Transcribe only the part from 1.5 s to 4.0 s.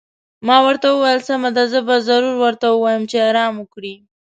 ده، زه به ضرور ورته ووایم چې ارام وکړي.